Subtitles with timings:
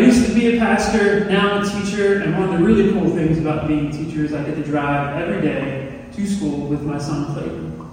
[0.00, 3.10] used to be a pastor, now I'm a teacher, and one of the really cool
[3.10, 6.82] things about being a teacher is I get to drive every day to school with
[6.82, 7.90] my son Clayton.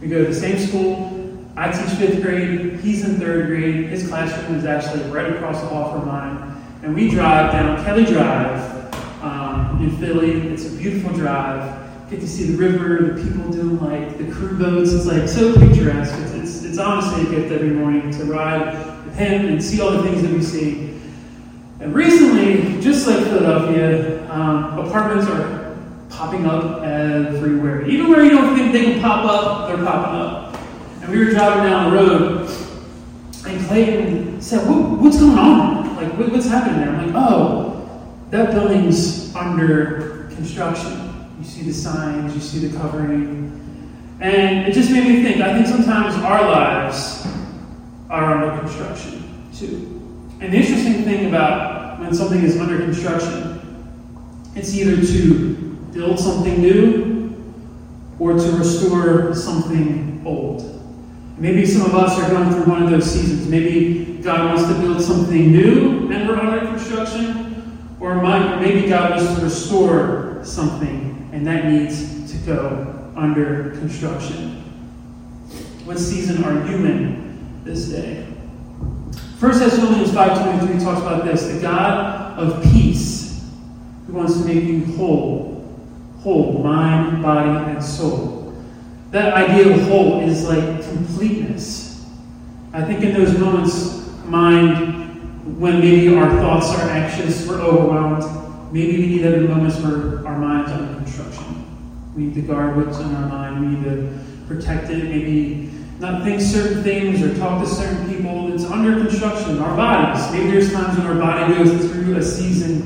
[0.00, 1.14] We go to the same school.
[1.56, 3.86] I teach fifth grade, he's in third grade.
[3.86, 6.62] His classroom is actually right across the hall from mine.
[6.82, 10.48] And we drive down Kelly Drive um, in Philly.
[10.48, 14.58] It's a beautiful drive get to see the river, the people doing like the crew
[14.58, 14.92] boats.
[14.92, 16.14] It's like so picturesque.
[16.20, 19.90] It's, it's, it's honestly a gift every morning to ride with him and see all
[19.90, 20.87] the things that we see.
[21.80, 25.76] And recently, just like Philadelphia, um, apartments are
[26.10, 27.86] popping up everywhere.
[27.86, 30.60] Even where you don't think they can pop up, they're popping up.
[31.02, 32.50] And we were driving down the road,
[33.46, 35.96] and Clayton said, What's going on?
[35.96, 36.90] Like, what's happening there?
[36.90, 37.88] I'm like, Oh,
[38.30, 43.54] that building's under construction you see the signs, you see the covering.
[44.20, 47.26] And it just made me think I think sometimes our lives
[48.10, 49.97] are under construction too.
[50.40, 53.60] And the interesting thing about when something is under construction,
[54.54, 55.54] it's either to
[55.92, 57.18] build something new
[58.18, 60.74] or to restore something old.
[61.38, 63.48] Maybe some of us are going through one of those seasons.
[63.48, 68.20] Maybe God wants to build something new and we're under construction, or
[68.60, 74.62] maybe God wants to restore something and that needs to go under construction.
[75.84, 78.26] What season are you in this day?
[79.40, 81.46] 1 Thessalonians 5.23 talks about this.
[81.46, 83.48] The God of peace
[84.08, 85.64] who wants to make you whole.
[86.18, 88.52] Whole, mind, body, and soul.
[89.12, 92.04] That idea of whole is like completeness.
[92.72, 98.98] I think in those moments, mind, when maybe our thoughts are anxious, we're overwhelmed, maybe
[98.98, 101.64] we need other moments where our minds are construction.
[102.16, 103.60] We need to guard what's in our mind.
[103.60, 105.04] We need to protect it.
[105.04, 108.52] Maybe not think certain things or talk to certain people.
[108.52, 109.58] It's under construction.
[109.58, 110.30] Our bodies.
[110.32, 112.82] Maybe there's times when our body goes through a season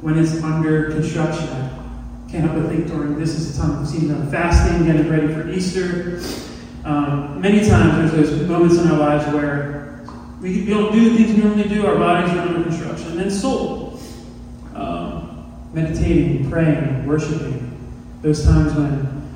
[0.00, 1.48] when it's under construction.
[1.48, 5.08] I can't help but think during this is a time of season of fasting, getting
[5.08, 6.20] ready for Easter.
[6.84, 10.04] Um, many times there's those moments in our lives where
[10.40, 11.86] we, we don't do the things we normally do.
[11.86, 13.12] Our bodies are under construction.
[13.12, 14.00] And then soul.
[14.74, 17.68] Um, meditating, praying, worshiping
[18.22, 19.28] those times when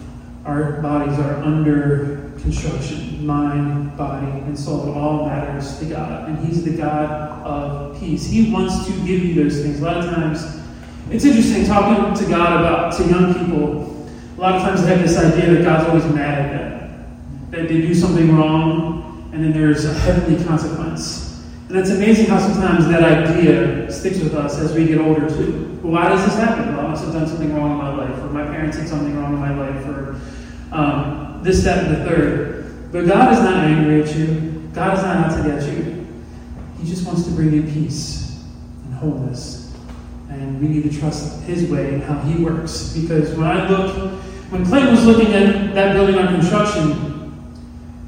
[0.44, 4.88] our bodies are under construction mind, body, and soul.
[4.88, 6.28] It all matters to God.
[6.28, 7.10] And He's the God
[7.44, 8.26] of peace.
[8.26, 9.80] He wants to give you those things.
[9.80, 10.60] A lot of times,
[11.10, 14.08] it's interesting talking to God about to young people.
[14.36, 17.68] A lot of times they have this idea that God's always mad at them, that
[17.68, 21.44] they do something wrong, and then there's a heavenly consequence.
[21.68, 25.78] And it's amazing how sometimes that idea sticks with us as we get older too.
[25.82, 26.76] why does this happen?
[26.76, 29.16] Well, I must have done something wrong in my life, or my parents did something
[29.16, 30.20] wrong in my life, or
[30.72, 32.92] um, this, that, and the third.
[32.92, 34.68] But God is not angry at you.
[34.72, 36.06] God is not out to get you.
[36.80, 38.44] He just wants to bring you peace
[38.84, 39.74] and wholeness.
[40.28, 42.96] And we need to trust His way and how He works.
[42.96, 44.12] Because when I look,
[44.50, 47.12] when Clayton was looking at that building on construction,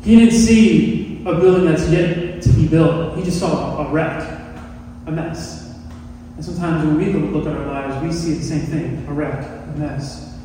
[0.03, 3.17] he didn't see a building that's yet to be built.
[3.17, 4.23] He just saw a wreck,
[5.07, 5.75] a mess.
[6.37, 9.43] And sometimes when we look at our lives, we see the same thing a wreck,
[9.43, 10.37] a mess.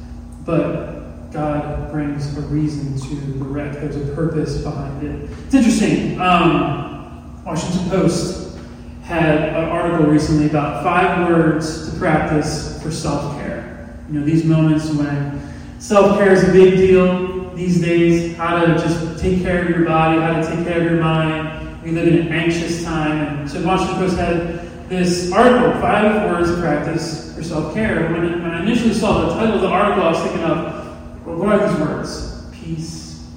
[0.45, 0.99] But
[1.31, 5.29] God brings a reason to the wreck, there's a purpose behind it.
[5.45, 6.19] It's interesting.
[6.19, 8.57] Um, Washington Post
[9.03, 13.97] had an article recently about five words to practice for self care.
[14.07, 15.39] You know, these moments when
[15.79, 19.85] self care is a big deal these days, how to just take care of your
[19.85, 23.39] body, how to take care of your mind, we live in an anxious time.
[23.39, 28.12] And so Washington Post had this article, Five Words to Practice for Self-Care.
[28.12, 30.88] When, when I initially saw the title of the article, I was thinking of,
[31.29, 32.45] well, what are these words?
[32.51, 33.28] Peace,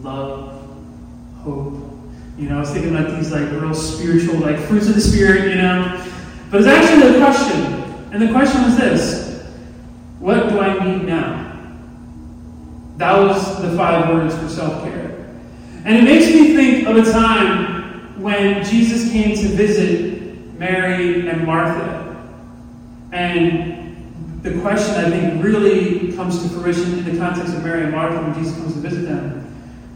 [0.00, 0.62] love,
[1.38, 1.74] hope.
[2.36, 5.48] You know, I was thinking about these like real spiritual, like fruits of the spirit,
[5.48, 6.06] you know.
[6.50, 7.74] But it's actually the question.
[8.12, 9.42] And the question was this
[10.18, 11.46] What do I need now?
[12.98, 15.26] That was the five words for self care.
[15.84, 21.46] And it makes me think of a time when Jesus came to visit Mary and
[21.46, 22.28] Martha.
[23.10, 23.77] And
[24.42, 28.22] the question, I think, really comes to fruition in the context of Mary and Martha
[28.22, 29.44] when Jesus comes to visit them.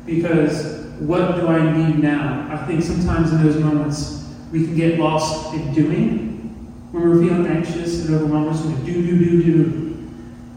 [0.05, 2.49] Because what do I need now?
[2.51, 6.29] I think sometimes in those moments we can get lost in doing
[6.91, 8.59] when we're feeling anxious and overwhelmed.
[8.59, 10.11] To do, do, do, do.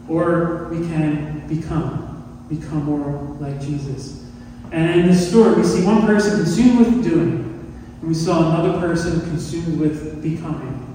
[0.08, 4.24] Or we can become, become more like Jesus.
[4.72, 8.80] And in this story, we see one person consumed with doing, and we saw another
[8.80, 10.85] person consumed with becoming.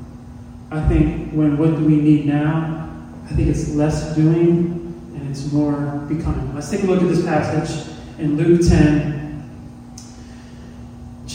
[0.71, 2.89] I think when what do we need now?
[3.25, 6.55] I think it's less doing and it's more becoming.
[6.55, 9.43] Let's take a look at this passage in Luke 10.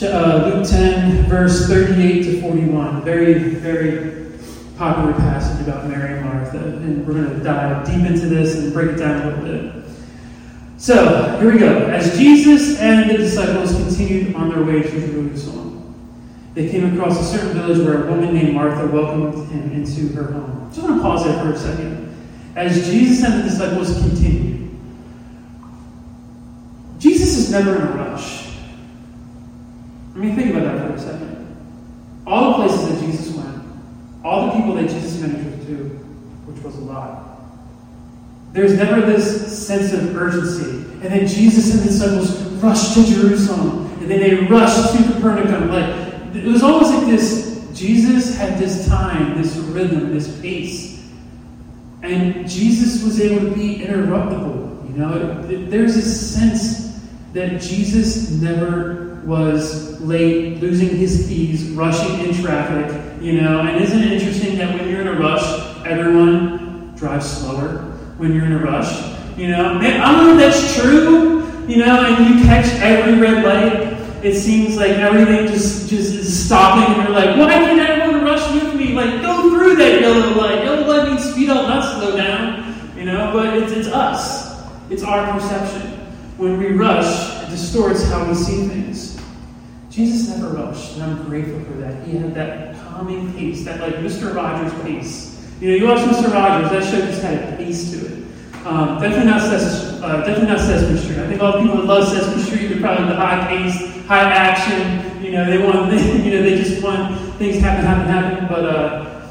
[0.01, 3.03] uh, Luke 10, verse 38 to 41.
[3.03, 4.31] Very, very
[4.75, 6.57] popular passage about Mary and Martha.
[6.57, 9.85] And we're going to dive deep into this and break it down a little bit.
[10.77, 11.87] So, here we go.
[11.89, 15.76] As Jesus and the disciples continued on their way to Jerusalem,
[16.57, 20.31] they came across a certain village where a woman named Martha welcomed him into her
[20.31, 20.65] home.
[20.65, 22.17] I just want to pause there for a second.
[22.55, 24.75] As Jesus and the disciples continued,
[26.97, 28.47] Jesus is never in a rush.
[30.15, 31.57] I mean, think about that for a second.
[32.25, 33.63] All the places that Jesus went,
[34.25, 35.89] all the people that Jesus ministered to,
[36.47, 37.39] which was a lot,
[38.53, 40.71] there's never this sense of urgency.
[41.03, 45.69] And then Jesus and the disciples rushed to Jerusalem, and then they rushed to Capernaum.
[45.69, 47.55] Like it was almost like this.
[47.73, 51.05] Jesus had this time, this rhythm, this pace,
[52.01, 54.89] and Jesus was able to be interruptible.
[54.89, 56.99] You know, there's this sense
[57.33, 63.21] that Jesus never was late, losing his keys, rushing in traffic.
[63.21, 67.79] You know, and isn't it interesting that when you're in a rush, everyone drives slower
[68.17, 68.91] when you're in a rush?
[69.37, 71.45] You know, I don't know if that's true.
[71.67, 73.86] You know, and you catch every red light.
[74.23, 78.51] It seems like everything just just is stopping, and you're like, why can't everyone rush
[78.53, 78.93] with me?
[78.93, 80.63] Like, go through that yellow light.
[80.63, 82.95] Yellow light means speed up, not slow down.
[82.97, 84.59] You know, but it's, it's us.
[84.89, 85.99] It's our perception.
[86.37, 89.19] When we rush, it distorts how we see things.
[89.89, 92.05] Jesus never rushed, and I'm grateful for that.
[92.05, 94.33] He had that calming pace, that like Mr.
[94.33, 95.33] Rogers pace.
[95.59, 96.31] You know, you watch Mr.
[96.31, 98.26] Rogers, that show just had a pace to it.
[98.67, 101.19] Um, definitely not Sesame, uh, definitely not Sesame Street.
[101.19, 102.67] I think all the people that love Sesame Street.
[102.67, 105.23] They're probably the high pace, high action.
[105.23, 105.89] You know, they want,
[106.25, 108.47] you know, they just want things happen, happen, happen.
[108.49, 109.25] But uh,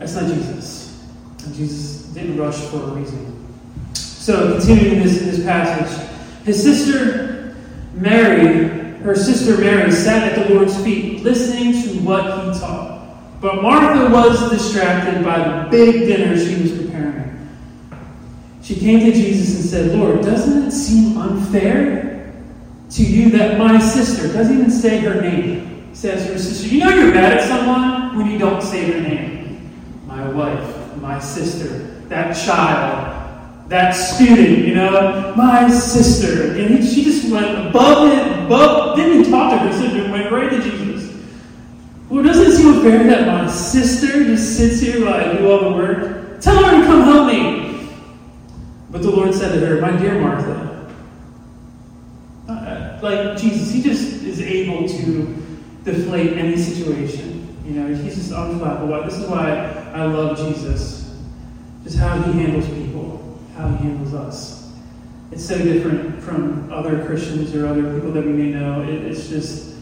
[0.00, 1.00] that's not Jesus.
[1.44, 3.54] And Jesus didn't rush for a reason.
[3.94, 6.10] So, continuing this this passage,
[6.44, 7.54] his sister
[7.94, 13.40] Mary, her sister Mary, sat at the Lord's feet, listening to what he taught.
[13.40, 17.21] But Martha was distracted by the big dinner she was preparing.
[18.72, 22.32] She came to Jesus and said, Lord, doesn't it seem unfair
[22.88, 26.88] to you that my sister, doesn't even say her name, says her sister, you know
[26.88, 29.70] you're mad at someone when you don't say their name.
[30.06, 36.56] My wife, my sister, that child, that student, you know, my sister.
[36.56, 40.48] And she just went above it, above, didn't even talk to her sister, went right
[40.48, 41.14] to Jesus.
[42.08, 45.70] Well, doesn't it seem unfair that my sister just sits here while I do all
[45.70, 46.40] the work?
[46.40, 47.61] Tell her to come help me.
[48.92, 50.86] But the Lord said to her, My dear Martha,
[52.46, 55.42] uh, like Jesus, he just is able to
[55.82, 57.56] deflate any situation.
[57.64, 59.04] You know, he's just unflappable.
[59.06, 59.48] This is why
[59.94, 61.18] I love Jesus.
[61.84, 64.72] Just how he handles people, how he handles us.
[65.30, 68.82] It's so different from other Christians or other people that we may know.
[68.82, 69.74] It, it's just,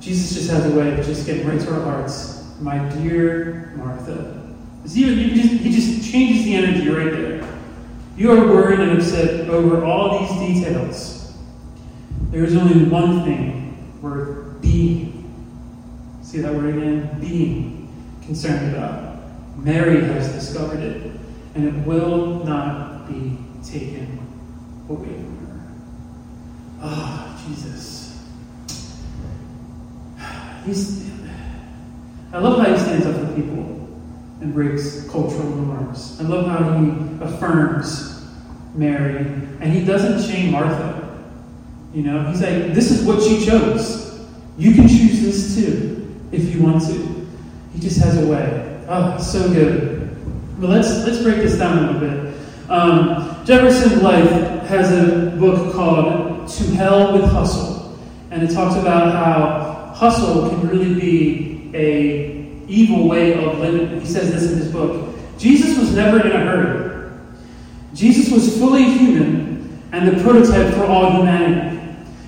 [0.00, 2.52] Jesus just has a way of just getting right to our hearts.
[2.60, 4.42] My dear Martha.
[4.88, 7.35] He, just, he just changes the energy right there.
[8.16, 11.34] You are worried and upset over all these details.
[12.30, 15.22] There is only one thing worth being.
[16.22, 17.20] See that word again?
[17.20, 17.92] Being
[18.22, 19.18] concerned about.
[19.58, 21.12] Mary has discovered it,
[21.54, 24.18] and it will not be taken
[24.88, 25.74] away from her.
[26.80, 28.24] Ah, oh, Jesus.
[30.64, 31.10] He's,
[32.32, 33.75] I love how he stands up for people
[34.40, 36.18] and breaks cultural norms.
[36.20, 36.90] I love how he
[37.24, 38.24] affirms
[38.74, 39.18] Mary,
[39.60, 41.24] and he doesn't shame Martha.
[41.94, 44.26] You know, he's like, this is what she chose.
[44.58, 47.26] You can choose this too, if you want to.
[47.72, 48.84] He just has a way.
[48.88, 50.16] Oh, so good.
[50.58, 52.34] But let's let's break this down a little bit.
[52.68, 57.98] Um, Jefferson Bethke has a book called To Hell with Hustle,
[58.30, 64.00] and it talks about how hustle can really be a evil way of living.
[64.00, 65.14] He says this in his book.
[65.38, 67.12] Jesus was never in a hurry.
[67.94, 71.78] Jesus was fully human and the prototype for all humanity.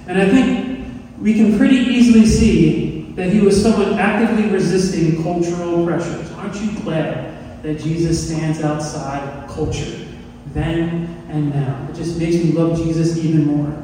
[0.06, 0.86] And I think
[1.20, 6.30] we can pretty easily see that he was someone actively resisting cultural pressures.
[6.32, 10.06] Aren't you glad that Jesus stands outside culture
[10.54, 11.88] then and now?
[11.90, 13.82] It just makes me love Jesus even more.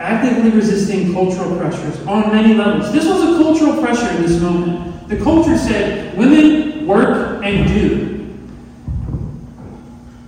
[0.00, 2.90] Actively resisting cultural pressures on many levels.
[2.92, 4.91] This was a cultural pressure in this moment.
[5.08, 8.38] The culture said, women work and do.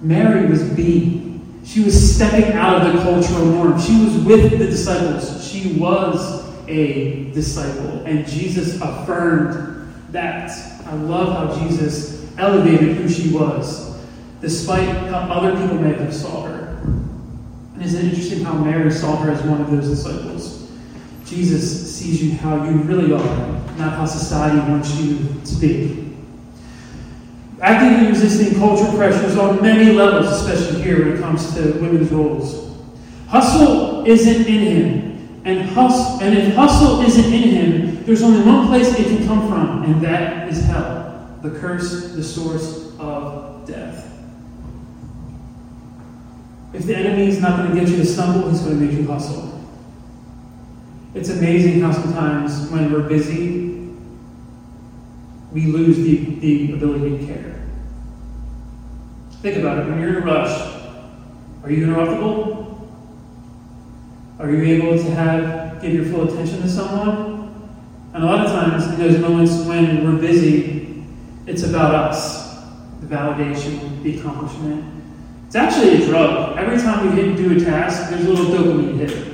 [0.03, 1.63] Mary was being.
[1.65, 3.81] She was stepping out of the cultural norm.
[3.81, 5.51] She was with the disciples.
[5.51, 8.05] She was a disciple.
[8.05, 10.51] And Jesus affirmed that.
[10.87, 13.99] I love how Jesus elevated who she was,
[14.43, 16.77] despite how other people may have saw her.
[17.75, 20.54] And isn't it interesting how Mary saw her as one of those disciples?
[21.25, 23.47] Jesus sees you how you really are,
[23.79, 26.15] not how society wants you to be.
[27.61, 32.77] Actively resisting cultural pressures on many levels, especially here when it comes to women's roles.
[33.29, 35.41] Hustle isn't in him.
[35.47, 39.49] And, hustle, and if hustle isn't in him, there's only one place it can come
[39.49, 41.39] from, and that is hell.
[41.43, 44.11] The curse, the source of death.
[46.73, 48.97] If the enemy is not going to get you to stumble, he's going to make
[48.97, 49.54] you hustle.
[51.15, 53.89] It's amazing how sometimes when we're busy,
[55.53, 57.63] we lose the, the ability to care.
[59.41, 59.89] Think about it.
[59.89, 60.75] When you're in a rush,
[61.63, 62.89] are you interruptible?
[64.41, 67.71] Are you able to have give your full attention to someone?
[68.13, 71.05] And a lot of times in those moments when we're busy,
[71.47, 72.55] it's about us.
[73.01, 74.85] The validation, the accomplishment.
[75.47, 76.59] It's actually a drug.
[76.59, 79.34] Every time we hit and do a task, there's a little dopamine hit.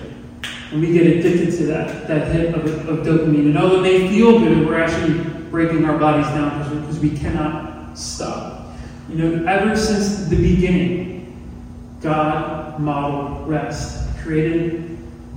[0.71, 3.47] And we get addicted to that, that hit of, of dopamine.
[3.47, 7.99] And although it may feel good, we're actually breaking our bodies down because we cannot
[7.99, 8.73] stop.
[9.09, 11.37] You know, ever since the beginning,
[12.01, 14.17] God modeled rest.
[14.19, 14.97] created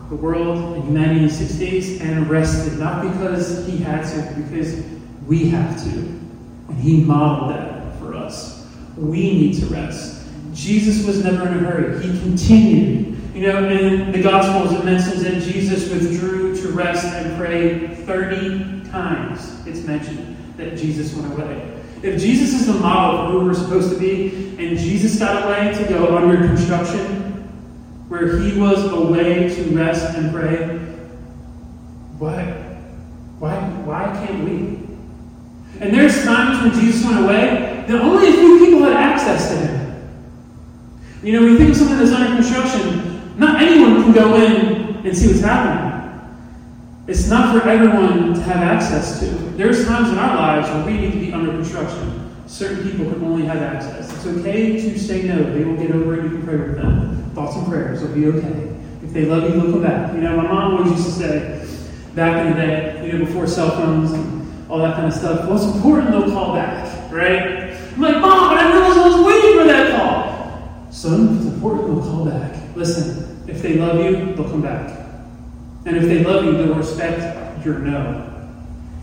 [0.10, 4.84] the world and humanity in six days and rested, not because he had to, because
[5.25, 5.90] we have to.
[5.90, 8.68] And he modeled that for us.
[8.96, 10.28] We need to rest.
[10.54, 12.04] Jesus was never in a hurry.
[12.04, 17.36] He continued you know, in the Gospels, it mentions that Jesus withdrew to rest and
[17.36, 19.66] pray 30 times.
[19.66, 21.82] It's mentioned that Jesus went away.
[22.04, 25.74] If Jesus is the model of who we're supposed to be, and Jesus got away
[25.74, 27.32] to go under construction,
[28.08, 30.78] where he was away to rest and pray,
[32.20, 32.44] why,
[33.40, 34.84] why, why can't we?
[35.80, 39.58] And there's times when Jesus went away that only a few people had access to
[39.58, 39.84] him.
[41.24, 45.18] You know, you think of something that's under construction, not anyone can go in and
[45.18, 45.94] see what's happening.
[47.08, 49.25] It's not for everyone to have access to.
[49.58, 52.32] There's times in our lives where we need to be under construction.
[52.48, 54.13] Certain people can only have access.
[54.13, 55.44] It's okay to say no.
[55.44, 56.24] They will get over it.
[56.24, 57.30] You can pray with them.
[57.34, 58.75] Thoughts and prayers will be okay.
[59.02, 60.13] If they love you, they'll come back.
[60.13, 61.68] You know, my mom always used to say,
[62.16, 65.50] back in the day, you know, before cell phones and all that kind of stuff,
[65.50, 67.75] what's important, they'll call back, right?
[67.94, 70.92] I'm like, Mom, but I realized I was waiting for that call.
[70.92, 72.62] Son, it's important, they'll call back.
[72.75, 75.00] Listen, if they love you, they'll come back.
[75.86, 78.30] And if they love you, they'll respect your no.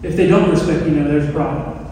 [0.03, 1.87] If they don't respect you, no, there's a problem.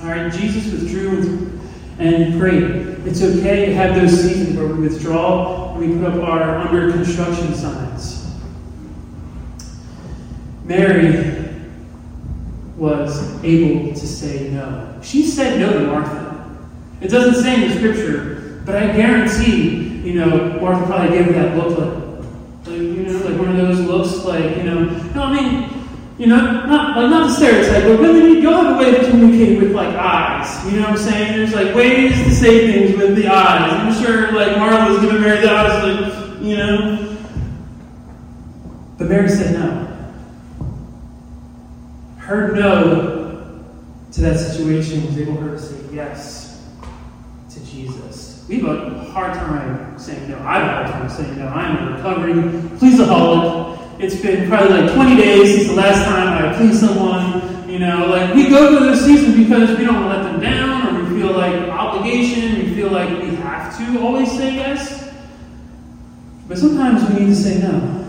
[0.00, 1.60] All right, Jesus withdrew
[1.98, 2.62] and prayed.
[3.06, 6.92] It's okay to have those seasons where we withdraw and we put up our under
[6.92, 8.34] construction signs.
[10.64, 11.50] Mary
[12.76, 14.98] was able to say no.
[15.02, 16.58] She said no to Martha.
[17.00, 21.32] It doesn't say in the scripture, but I guarantee you know, Martha probably gave her
[21.32, 25.22] that look like, like, you know, like one of those looks like, you know, no,
[25.22, 25.82] I mean,
[26.18, 29.10] you know, not like not the stereotype, but women you do have a way to
[29.10, 30.64] communicate with like eyes.
[30.66, 31.36] You know what I'm saying?
[31.36, 33.72] There's like ways to say things with the eyes.
[33.72, 37.16] I'm sure like Martha was giving Mary the eyes, like, you know.
[38.98, 39.88] But Mary said no.
[42.18, 43.12] Her no
[44.12, 46.70] to that situation was able her to say yes
[47.50, 48.21] to Jesus.
[48.52, 50.38] We have a hard time saying no.
[50.40, 51.48] I have a hard time saying no.
[51.48, 53.98] I'm a recovering pleaseaholic.
[53.98, 57.66] It's been probably like 20 days since the last time I pleased someone.
[57.66, 61.02] You know, like we go through this season because we don't let them down, or
[61.02, 65.10] we feel like obligation, we feel like we have to always say yes.
[66.46, 68.06] But sometimes we need to say no.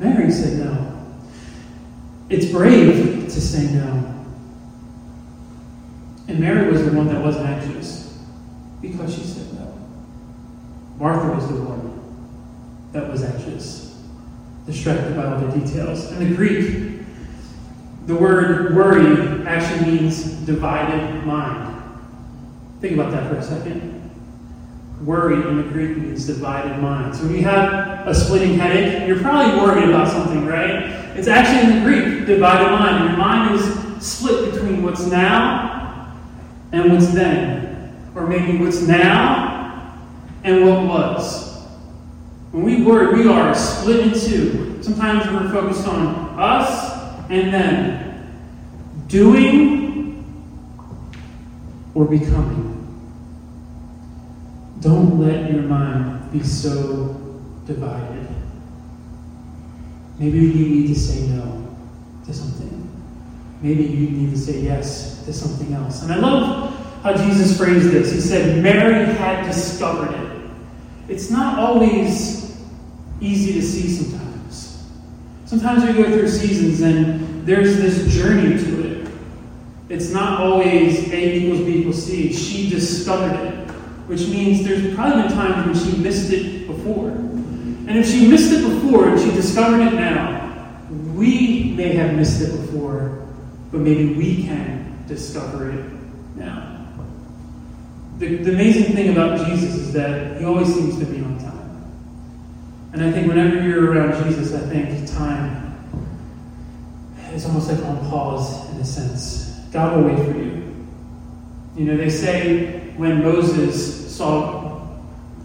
[0.00, 1.06] Mary said no.
[2.30, 4.12] It's brave to say no.
[6.26, 8.18] And Mary was the one that wasn't anxious
[8.82, 9.83] because she said no.
[10.98, 12.00] Martha was the one
[12.92, 14.00] that was anxious,
[14.66, 16.10] distracted by all the details.
[16.12, 17.00] In the Greek,
[18.06, 21.82] the word worry actually means divided mind.
[22.80, 23.92] Think about that for a second.
[25.02, 27.16] Worry in the Greek means divided mind.
[27.16, 30.84] So when you have a splitting headache, you're probably worried about something, right?
[31.16, 33.08] It's actually in the Greek, divided mind.
[33.08, 36.14] Your mind is split between what's now
[36.72, 38.10] and what's then.
[38.14, 39.53] Or maybe what's now
[40.44, 41.54] and what was.
[42.52, 44.80] When we worry, we are split in two.
[44.82, 48.00] Sometimes we're focused on us and them.
[49.08, 50.24] Doing
[51.94, 52.70] or becoming.
[54.80, 57.16] Don't let your mind be so
[57.66, 58.28] divided.
[60.18, 61.76] Maybe you need to say no
[62.26, 62.90] to something.
[63.62, 66.02] Maybe you need to say yes to something else.
[66.02, 68.12] And I love how Jesus phrased this.
[68.12, 70.33] He said, Mary had discovered it.
[71.08, 72.56] It's not always
[73.20, 74.84] easy to see sometimes.
[75.44, 79.08] Sometimes we go through seasons and there's this journey to it.
[79.90, 82.32] It's not always A equals B equals C.
[82.32, 83.70] She discovered it,
[84.08, 87.10] which means there's probably been times when she missed it before.
[87.10, 92.40] And if she missed it before and she discovered it now, we may have missed
[92.40, 93.26] it before,
[93.70, 95.84] but maybe we can discover it
[96.34, 96.73] now.
[98.18, 101.54] The, the amazing thing about Jesus is that he always seems to be on time.
[102.92, 105.64] And I think whenever you're around Jesus, I think time
[107.32, 109.58] is almost like on pause in a sense.
[109.72, 110.86] God will wait for you.
[111.76, 114.86] You know, they say when Moses saw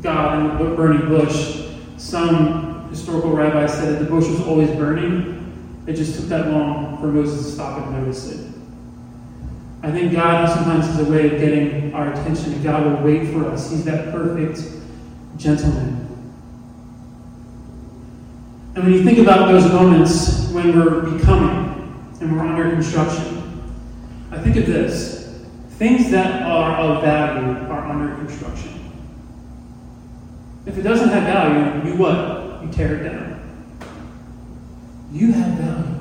[0.01, 1.65] God in the burning bush,
[1.97, 5.35] some historical rabbis said that the bush was always burning.
[5.87, 8.48] It just took that long for Moses to stop and notice it.
[9.81, 13.31] I think God sometimes is a way of getting our attention, and God will wait
[13.31, 13.71] for us.
[13.71, 14.61] He's that perfect
[15.37, 16.05] gentleman.
[18.75, 23.37] And when you think about those moments when we're becoming and we're under construction,
[24.31, 25.19] I think of this
[25.79, 28.91] things that are of value are under construction.
[30.65, 32.61] If it doesn't have value, you what?
[32.61, 33.39] You tear it down.
[35.13, 35.98] You have value.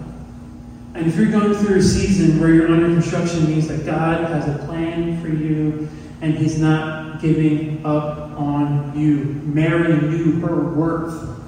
[0.98, 4.28] And if you're going through a season where you're under construction, it means that God
[4.32, 5.88] has a plan for you
[6.20, 9.40] and He's not giving up on you.
[9.44, 11.40] Mary knew her worth.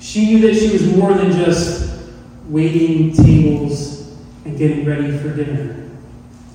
[0.00, 2.02] She knew that she was more than just
[2.46, 5.90] waiting tables and getting ready for dinner.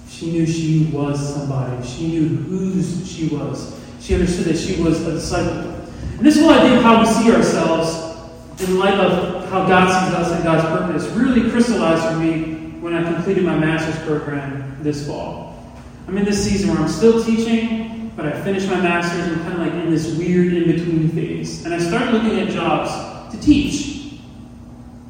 [0.10, 1.88] She knew she was somebody.
[1.88, 3.80] She knew whose she was.
[4.02, 5.72] She understood that she was a disciple.
[6.18, 10.14] And this whole idea of how we see ourselves in light of how God sees
[10.14, 15.08] us and God's purpose really crystallized for me when I completed my master's program this
[15.08, 15.48] fall.
[16.08, 19.42] I'm in this season where I'm still teaching, but I finished my master's and I'm
[19.42, 21.66] kind of like in this weird in between phase.
[21.66, 24.20] And I started looking at jobs to teach.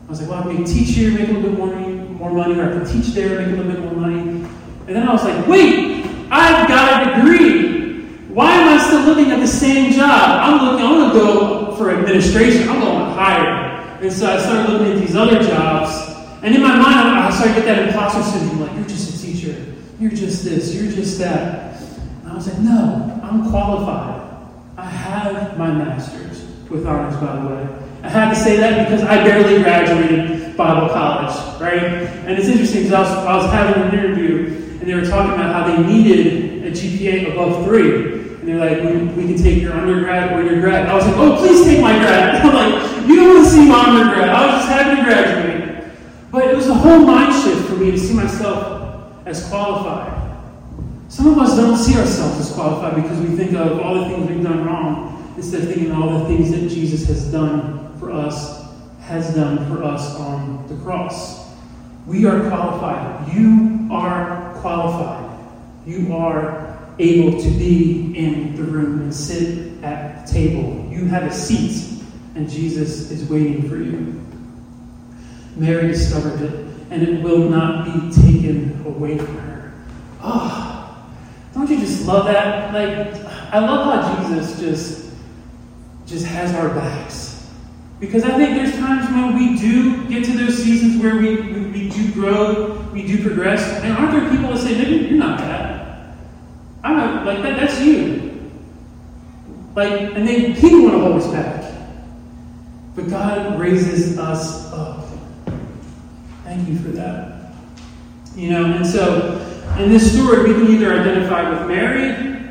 [0.08, 2.32] I was like, well, I can teach here, make a little bit more, money, more
[2.32, 4.20] money, or I can teach there, make a little bit more money.
[4.88, 8.06] And then I was like, wait, I've got a degree.
[8.30, 10.10] Why am I still looking at the same job?
[10.10, 12.70] I'm looking, I'm going to go for administration.
[12.70, 13.77] I'm going higher.
[14.02, 16.16] And so I started looking at these other jobs.
[16.44, 19.26] And in my mind, I started to get that imposter syndrome like, you're just a
[19.26, 19.56] teacher.
[20.00, 20.76] You're just this.
[20.76, 21.82] You're just that.
[22.22, 24.22] And I was like, no, I'm qualified.
[24.78, 27.84] I have my master's with honors, by the way.
[28.04, 31.82] I had to say that because I barely graduated Bible college, right?
[31.82, 34.46] And it's interesting because I was, I was having an interview
[34.80, 38.14] and they were talking about how they needed a GPA above three.
[38.14, 40.88] And they're like, we, we can take your undergrad or your grad.
[40.88, 42.36] I was like, oh, please take my grad.
[42.46, 44.30] I'm like, you don't want to see my undergrad.
[44.30, 45.84] I was just happy to graduate.
[46.32, 50.14] But it was a whole mind shift for me to see myself as qualified.
[51.10, 54.30] Some of us don't see ourselves as qualified because we think of all the things
[54.30, 58.12] we've done wrong instead of thinking of all the things that Jesus has done for
[58.12, 58.66] us,
[59.02, 61.48] has done for us on the cross.
[62.06, 63.34] We are qualified.
[63.34, 65.40] You are qualified.
[65.86, 70.88] You are able to be in the room and sit at the table.
[70.92, 71.97] You have a seat,
[72.38, 74.22] and Jesus is waiting for you.
[75.56, 79.74] Mary discovered it, and it will not be taken away from her.
[80.22, 81.08] Oh,
[81.54, 82.72] don't you just love that?
[82.74, 83.16] Like,
[83.52, 85.08] I love how Jesus just
[86.06, 87.50] just has our backs.
[88.00, 91.66] Because I think there's times when we do get to those seasons where we, we,
[91.72, 95.40] we do grow, we do progress, and aren't there people that say, "Maybe you're not
[95.40, 96.16] that.
[96.84, 97.60] I'm not like that.
[97.60, 98.52] That's you."
[99.76, 101.77] Like, and then people want to hold us back,
[102.98, 105.06] but God raises us up.
[106.44, 107.54] Thank you for that.
[108.36, 109.40] You know, and so
[109.78, 112.42] in this story, we can either identify with Mary,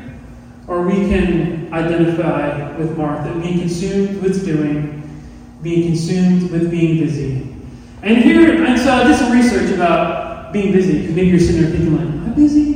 [0.67, 4.93] or we can identify with Martha, being consumed with doing
[5.63, 7.53] being consumed with being busy.
[8.03, 11.61] And here, and so I did some research about being busy, because maybe you're sitting
[11.61, 12.73] there thinking, like, am I busy?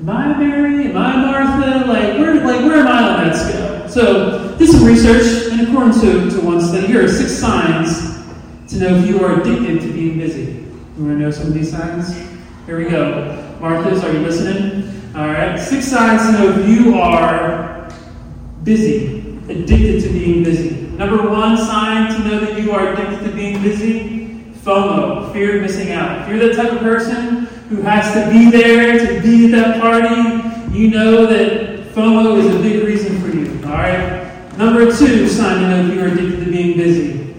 [0.00, 0.90] Am I Mary?
[0.90, 1.86] Am I Martha?
[1.86, 3.88] Like, where, like, where am I on that scale?
[3.88, 8.16] So, did some research, and according to, to one study, here are six signs
[8.68, 10.52] to know if you are addicted to being busy.
[10.96, 12.16] You want to know some of these signs?
[12.64, 13.58] Here we go.
[13.60, 15.14] Martha's, are you listening?
[15.14, 15.60] All right.
[15.60, 17.92] Six signs to know if you are
[18.62, 19.18] busy,
[19.50, 20.86] addicted to being busy.
[20.96, 25.62] Number one sign to know that you are addicted to being busy FOMO, fear of
[25.62, 26.22] missing out.
[26.22, 29.80] If you're the type of person who has to be there to be at that
[29.80, 33.50] party, you know that FOMO is a big reason for you.
[33.66, 34.19] All right?
[34.60, 37.34] Number two sign to know you are addicted to being busy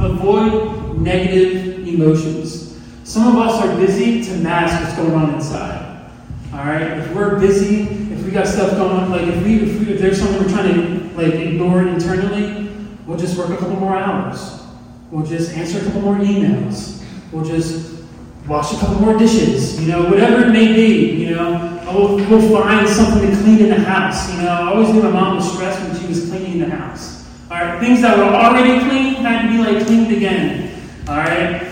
[0.00, 2.80] avoid negative emotions.
[3.04, 6.10] Some of us are busy to mask what's going on inside.
[6.54, 6.96] All right?
[6.96, 10.00] If we're busy, if we got stuff going on, like if we if, we, if
[10.00, 12.70] there's something we're trying to like ignore internally,
[13.06, 14.62] we'll just work a couple more hours.
[15.10, 17.04] We'll just answer a couple more emails.
[17.32, 17.99] We'll just
[18.46, 21.76] wash a couple more dishes, you know, whatever it may be, you know.
[21.92, 24.48] We'll, we'll find something to clean in the house, you know.
[24.48, 27.26] I always knew my mom was stressed when she was cleaning the house.
[27.50, 30.80] All right, things that were already clean had to be like cleaned again.
[31.08, 31.62] All right,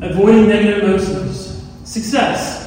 [0.00, 1.64] avoiding negative emotions.
[1.84, 2.62] Success.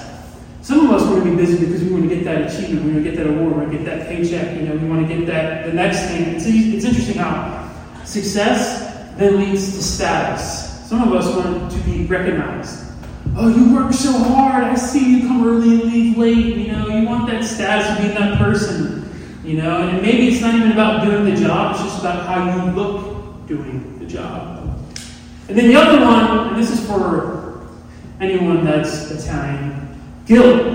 [0.62, 2.94] Some of us want to be busy because we want to get that achievement, we
[2.94, 5.08] want to get that award, we want to get that paycheck, you know, we want
[5.08, 6.36] to get that the next thing.
[6.36, 7.72] It's, it's interesting how
[8.04, 10.65] success then leads to status.
[10.86, 12.92] Some of us want to be recognized.
[13.36, 14.66] Oh, you work so hard.
[14.66, 16.58] I see you come early and leave late.
[16.58, 19.02] You know, you want that status of being that person.
[19.44, 22.66] You know, and maybe it's not even about doing the job, it's just about how
[22.66, 24.80] you look doing the job.
[25.50, 27.68] And then the other one, and this is for
[28.20, 30.68] anyone that's Italian, guilt.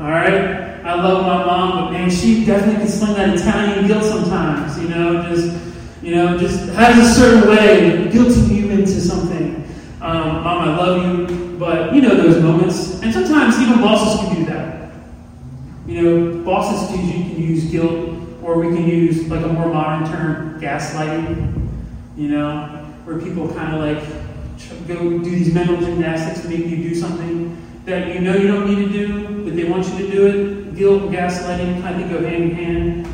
[0.00, 0.82] All right?
[0.84, 4.88] I love my mom, but man, she definitely can sling that Italian guilt sometimes, you
[4.88, 5.72] know, just
[6.02, 9.41] you know, just has a certain way guilting you into something.
[10.02, 13.00] Um, Mom, I love you, but you know those moments.
[13.02, 14.90] And sometimes even bosses can do that.
[15.86, 20.10] You know, bosses can, can use guilt, or we can use like a more modern
[20.10, 21.68] term, gaslighting.
[22.16, 26.78] You know, where people kind of like go do these mental gymnastics to make you
[26.78, 30.10] do something that you know you don't need to do, but they want you to
[30.10, 30.74] do it.
[30.74, 33.06] Guilt gaslighting, I think, go hand in hand.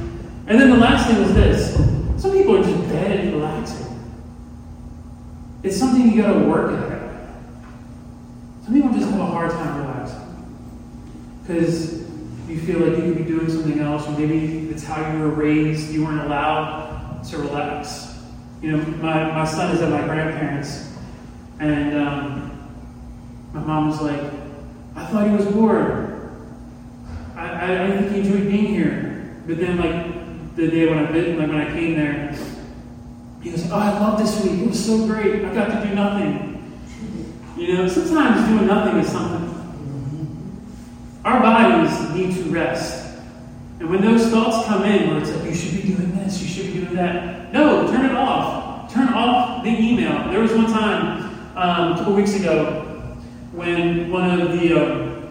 [0.46, 1.74] And then the last thing is this
[2.18, 3.77] some people are just bad at relaxing.
[5.62, 6.98] It's something you got to work at.
[8.64, 10.18] Some people just have a hard time relaxing
[11.42, 12.08] because
[12.48, 15.30] you feel like you could be doing something else, or maybe it's how you were
[15.30, 15.90] raised.
[15.90, 18.20] You weren't allowed to relax.
[18.62, 20.92] You know, my, my son is at my grandparents,
[21.60, 22.68] and um,
[23.52, 24.20] my mom was like,
[24.94, 26.30] I thought he was bored.
[27.36, 29.42] I, I, I didn't think he enjoyed being here.
[29.46, 32.27] But then, like, the day when I, like, when I came there,
[33.42, 34.60] he goes, Oh, I love this week.
[34.60, 35.44] It was so great.
[35.44, 36.80] I got to do nothing.
[37.56, 39.48] You know, sometimes doing nothing is something.
[41.24, 43.18] Our bodies need to rest.
[43.80, 46.48] And when those thoughts come in, where it's like, you should be doing this, you
[46.48, 48.92] should be doing that, no, turn it off.
[48.92, 50.30] Turn off the email.
[50.30, 51.24] There was one time
[51.56, 52.84] um, a couple weeks ago
[53.52, 55.28] when one of the um,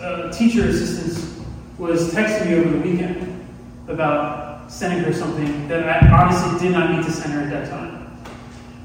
[0.00, 1.40] uh, teacher assistants
[1.78, 3.46] was texting me over the weekend
[3.88, 4.41] about
[4.72, 8.16] sending or something that I honestly did not need to send her at that time.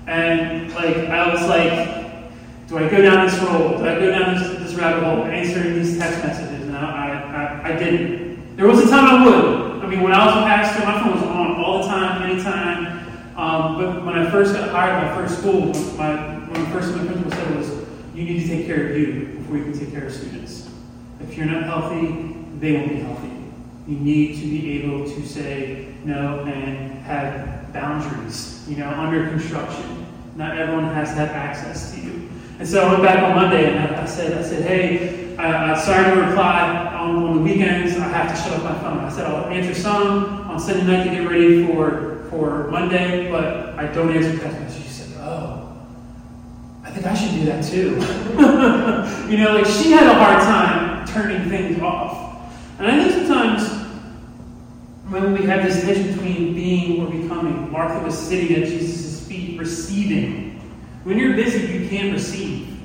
[0.06, 3.78] And like I was like, do I go down this road?
[3.78, 6.67] Do I go down this, this rabbit hole answering these text messages?
[6.67, 8.58] And I, I, I didn't.
[8.58, 9.84] There was a time I would.
[9.84, 12.97] I mean, when I was a pastor, my phone was on all the time, anytime.
[13.38, 16.93] Um, but when I first got hired at my first school, my, when the first
[16.95, 17.69] my principal said was,
[18.13, 20.69] you need to take care of you before you can take care of students.
[21.21, 23.37] If you're not healthy, they won't be healthy.
[23.88, 30.06] You need to be able to say no and have boundaries, you know, under construction.
[30.36, 32.30] Not everyone has that access to you.
[32.60, 35.71] And so I went back on Monday and I, I said, I said, hey, I,
[35.71, 37.95] am sorry to reply on, on, the weekends.
[37.95, 39.00] I have to shut off my phone.
[39.00, 43.69] I said I'll answer some on Sunday night to get ready for, for Monday, but
[43.80, 44.86] I don't answer text messages.
[44.86, 45.78] She said, oh,
[46.84, 47.91] I think I should do that too.
[49.32, 52.28] you know, like she had a hard time turning things off.
[52.80, 53.76] And I think sometimes
[55.10, 59.60] when we have this tension between being or becoming, Martha was sitting at Jesus' feet
[59.60, 60.48] receiving
[61.08, 62.82] when you're busy, you can't receive.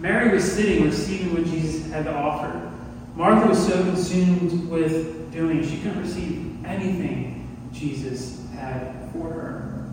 [0.00, 2.70] Mary was sitting, receiving what Jesus had to offer.
[3.14, 9.90] Martha was so consumed with doing, she couldn't receive anything Jesus had for her.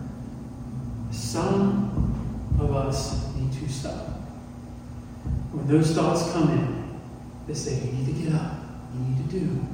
[1.10, 4.06] Some of us need to stop.
[5.52, 7.00] When those thoughts come in,
[7.46, 8.52] they say, You need to get up.
[8.92, 9.66] You need to do.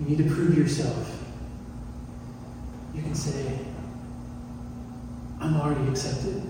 [0.00, 1.22] You need to prove yourself.
[2.94, 3.58] You can say,
[5.40, 6.42] I'm already accepted.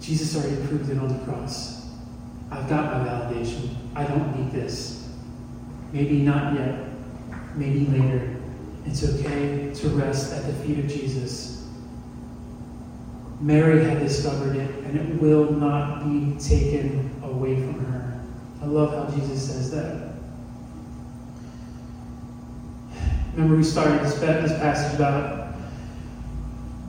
[0.00, 1.90] Jesus already proved it on the cross.
[2.50, 3.74] I've got my validation.
[3.96, 5.08] I don't need this.
[5.92, 6.78] Maybe not yet.
[7.56, 8.36] Maybe later.
[8.86, 11.66] It's okay to rest at the feet of Jesus.
[13.40, 18.20] Mary had discovered it, and it will not be taken away from her.
[18.62, 20.13] I love how Jesus says that.
[23.34, 25.54] Remember, we started this, this passage about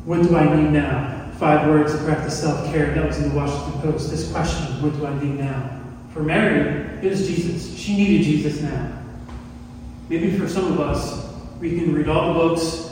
[0.06, 1.32] what do I need now?
[1.40, 2.94] Five words to practice self care.
[2.94, 4.12] That was in the Washington Post.
[4.12, 5.82] This question, what do I need now?
[6.14, 7.78] For Mary, it was Jesus.
[7.78, 9.04] She needed Jesus now.
[10.08, 12.92] Maybe for some of us, we can read all the books,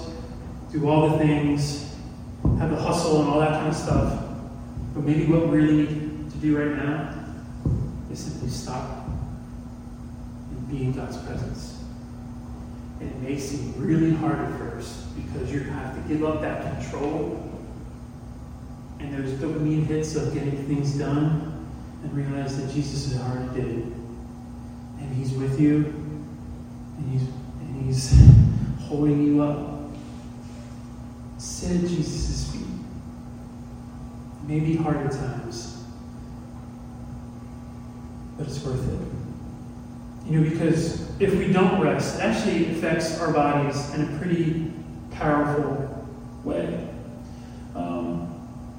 [0.72, 1.96] do all the things,
[2.58, 4.24] have the hustle and all that kind of stuff.
[4.96, 7.14] But maybe what we really need to do right now
[8.12, 9.08] is simply stop
[10.50, 11.73] and be in God's presence.
[13.04, 16.24] And it may seem really hard at first because you're going to have to give
[16.24, 17.54] up that control
[19.04, 21.68] and there's dopamine hits of getting things done,
[22.04, 23.86] and realize that Jesus has already did it.
[25.00, 25.86] And He's with you,
[26.98, 27.28] and He's,
[27.60, 28.14] and he's
[28.88, 29.92] holding you up.
[31.38, 32.66] Sit at Jesus' feet.
[34.48, 35.84] Maybe hard at times,
[38.38, 39.23] but it's worth it.
[40.26, 44.72] You know, because if we don't rest, it actually affects our bodies in a pretty
[45.12, 46.08] powerful
[46.44, 46.88] way.
[47.76, 48.28] Um,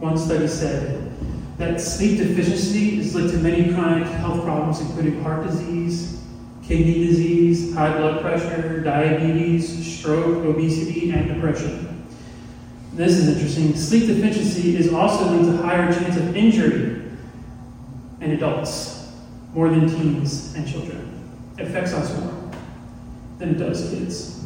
[0.00, 1.12] one study said
[1.58, 6.22] that sleep deficiency is linked to many chronic health problems, including heart disease,
[6.62, 12.06] kidney disease, high blood pressure, diabetes, stroke, obesity, and depression.
[12.94, 13.76] This is interesting.
[13.76, 17.02] Sleep deficiency is also linked to higher chance of injury
[18.20, 19.12] in adults,
[19.52, 21.13] more than teens and children.
[21.58, 22.50] Affects us more
[23.38, 24.44] than it does kids.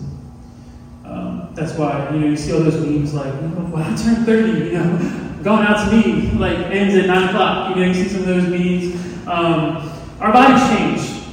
[1.04, 4.26] Um, that's why you know you see all those memes like, oh, "Well, I turned
[4.26, 7.74] 30," you know, going out to meet like ends at nine o'clock.
[7.74, 9.26] You know, you see some of those memes.
[9.26, 9.90] Um,
[10.20, 11.24] our bodies change.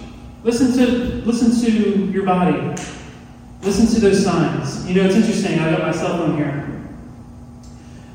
[0.44, 2.74] Listen to listen to your body.
[3.62, 4.88] Listen to those signs.
[4.88, 5.60] You know, it's interesting.
[5.60, 6.88] I got my cell phone here,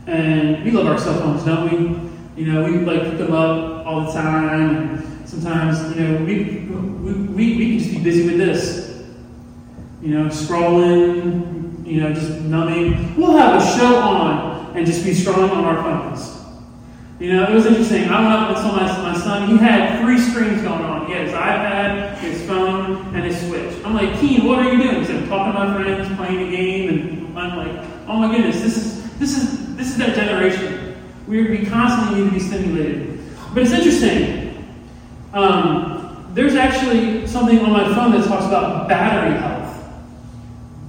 [0.07, 2.43] and we love our cell phones, don't we?
[2.43, 5.27] You know, we like pick them up all the time.
[5.27, 6.67] Sometimes, you know, we,
[7.11, 9.05] we, we, we can just be busy with this.
[10.03, 13.17] You know, scrolling, you know, just numbing.
[13.17, 16.41] We'll have a show on and just be scrolling on our phones.
[17.19, 18.09] You know, it was interesting.
[18.09, 19.49] I went up and saw my, my son.
[19.49, 21.07] He had three screens going on.
[21.07, 23.85] He had his iPad, his phone, and his Switch.
[23.85, 25.01] I'm like, Keen, what are you doing?
[25.01, 28.63] He said, talking to my friends, playing a game, and I'm like, oh my goodness,
[28.63, 30.97] this is this is this is that generation.
[31.29, 33.21] We, we constantly need to be stimulated.
[33.53, 34.75] But it's interesting.
[35.35, 35.90] Um,
[36.33, 39.85] there's actually something on my phone that talks about battery health.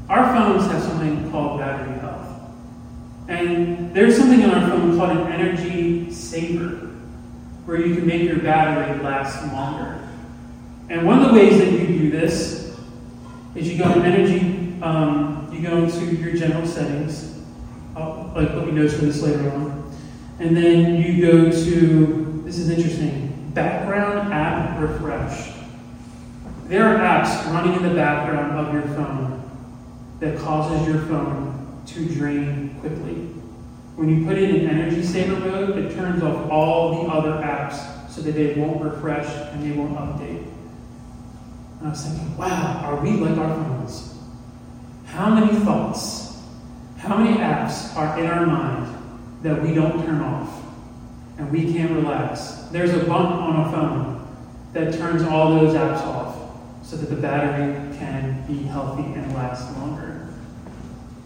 [0.07, 2.27] Our phones have something called battery health.
[3.27, 6.89] And there's something on our phone called an energy saver,
[7.65, 10.07] where you can make your battery last longer.
[10.89, 12.77] And one of the ways that you do this
[13.55, 17.39] is you go to energy, um, you go into your general settings,
[17.95, 19.91] I'll, like let me notes for this later on,
[20.39, 25.51] and then you go to this is interesting background app refresh.
[26.67, 29.49] There are apps running in the background of your phone
[30.19, 33.15] that causes your phone to drain quickly.
[33.95, 38.09] When you put it in energy saver mode, it turns off all the other apps
[38.09, 40.47] so that they won't refresh and they won't update.
[41.79, 44.15] And I was thinking, wow, are we like our phones?
[45.05, 46.41] How many thoughts,
[46.97, 48.95] how many apps are in our mind
[49.41, 50.60] that we don't turn off?
[51.41, 52.67] And we can't relax.
[52.71, 54.27] There's a bump on a phone
[54.73, 56.37] that turns all those apps off
[56.83, 60.29] so that the battery can be healthy and last longer.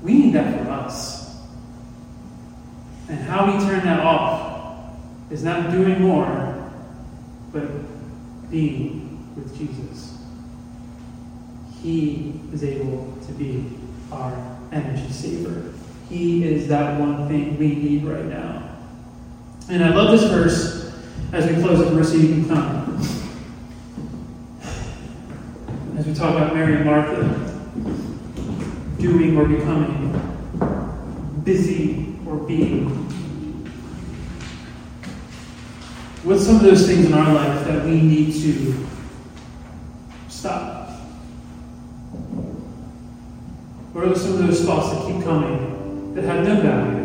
[0.01, 1.37] We need that for us.
[3.09, 4.95] And how we turn that off
[5.29, 6.71] is not doing more,
[7.51, 7.69] but
[8.49, 10.17] being with Jesus.
[11.81, 13.77] He is able to be
[14.13, 15.73] our energy saver.
[16.07, 18.64] He is that one thing we need right now.
[19.67, 20.93] And I love this verse
[21.33, 23.01] as we close with mercy you can come.
[25.97, 27.45] As we talk about Mary and Martha
[28.99, 30.11] doing or becoming,
[31.43, 32.89] busy or being.
[36.23, 38.87] What's some of those things in our life that we need to
[40.27, 40.89] stop?
[43.93, 47.04] What are some of those thoughts that keep coming that have no value,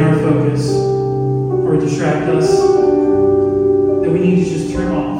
[0.00, 5.11] our focus, or distract us, that we need to just turn off.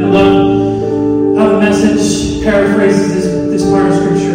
[0.00, 3.24] I love how the message paraphrases this,
[3.60, 4.29] this part of Scripture.